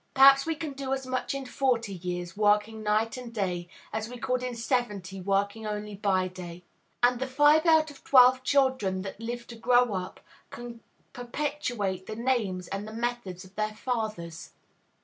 [0.15, 4.17] Perhaps we can do as much in forty years, working night and day, as we
[4.17, 6.63] could in seventy, working only by day;
[7.03, 10.19] and the five out of twelve children that live to grow up
[10.49, 10.79] can
[11.13, 14.53] perpetuate the names and the methods of their fathers.